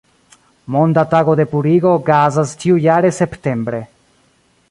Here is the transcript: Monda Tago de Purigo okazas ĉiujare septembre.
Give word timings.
Monda 0.75 1.03
Tago 1.11 1.35
de 1.39 1.45
Purigo 1.51 1.91
okazas 1.99 2.55
ĉiujare 2.63 3.13
septembre. 3.21 3.83